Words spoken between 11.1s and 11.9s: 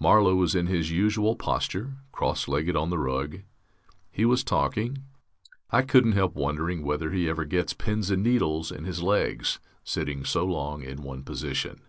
position.